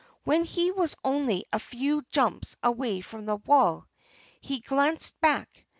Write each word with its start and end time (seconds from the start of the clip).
When 0.23 0.45
he 0.45 0.71
was 0.71 0.95
only 1.03 1.45
a 1.53 1.59
few 1.59 2.03
jumps 2.09 2.55
away 2.63 3.01
from 3.01 3.25
the 3.27 3.35
wall 3.35 3.85
he 4.39 4.59
glanced 4.59 5.21
back. 5.21 5.67